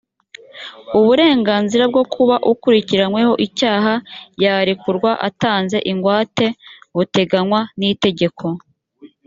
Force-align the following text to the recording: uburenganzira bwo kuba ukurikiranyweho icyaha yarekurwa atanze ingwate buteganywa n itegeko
uburenganzira 0.99 1.83
bwo 1.91 2.03
kuba 2.13 2.35
ukurikiranyweho 2.51 3.33
icyaha 3.47 3.93
yarekurwa 4.43 5.11
atanze 5.27 5.77
ingwate 5.91 6.45
buteganywa 6.95 7.59
n 7.79 7.81
itegeko 7.93 8.45